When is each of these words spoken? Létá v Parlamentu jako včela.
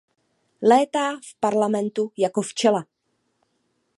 Létá 0.61 1.17
v 1.21 1.39
Parlamentu 1.39 2.11
jako 2.17 2.41
včela. 2.41 2.85